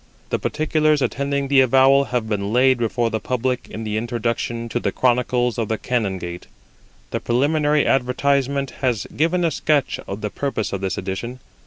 The 0.31 0.39
particulars 0.39 1.03
attending 1.03 1.47
the 1.47 1.61
avowal 1.61 2.05
have 2.05 2.27
been 2.27 2.51
laid 2.51 2.79
before 2.79 3.11
the 3.11 3.19
public 3.19 3.67
in 3.69 3.83
the 3.83 3.97
Introduction 3.97 4.67
to 4.69 4.79
the 4.79 4.91
Chronicles 4.91 5.59
of 5.59 5.67
the 5.67 5.77
Canongate. 5.77 6.47
The 7.11 7.19
preliminary 7.19 7.85
advertisement 7.85 8.71
has 8.81 9.05
given 9.15 9.45
a 9.45 9.51
sketch 9.51 9.99
of 10.07 10.21
the 10.21 10.31
purpose 10.31 10.73
of 10.73 10.81
this 10.81 10.97
edition. 10.97 11.39